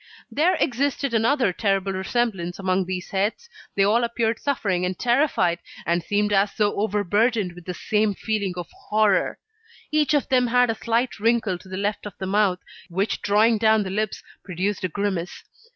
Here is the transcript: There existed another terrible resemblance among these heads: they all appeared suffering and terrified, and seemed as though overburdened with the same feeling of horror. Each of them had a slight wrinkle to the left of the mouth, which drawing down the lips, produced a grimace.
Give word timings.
There 0.31 0.55
existed 0.55 1.13
another 1.13 1.53
terrible 1.53 1.93
resemblance 1.93 2.57
among 2.57 2.85
these 2.85 3.11
heads: 3.11 3.47
they 3.75 3.83
all 3.83 4.03
appeared 4.03 4.39
suffering 4.39 4.83
and 4.83 4.97
terrified, 4.97 5.59
and 5.85 6.01
seemed 6.03 6.33
as 6.33 6.55
though 6.57 6.73
overburdened 6.77 7.51
with 7.53 7.65
the 7.65 7.75
same 7.75 8.15
feeling 8.15 8.55
of 8.57 8.67
horror. 8.89 9.37
Each 9.91 10.15
of 10.15 10.27
them 10.29 10.47
had 10.47 10.71
a 10.71 10.75
slight 10.75 11.19
wrinkle 11.19 11.59
to 11.59 11.69
the 11.69 11.77
left 11.77 12.07
of 12.07 12.17
the 12.17 12.25
mouth, 12.25 12.61
which 12.89 13.21
drawing 13.21 13.59
down 13.59 13.83
the 13.83 13.91
lips, 13.91 14.23
produced 14.43 14.83
a 14.83 14.89
grimace. 14.89 15.43